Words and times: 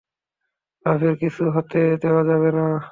রাভির 0.85 1.15
কিছু 1.21 1.43
হতে 1.55 1.79
দেওয়া 2.03 2.23
যাবে 2.23 2.49
না। 2.57 2.65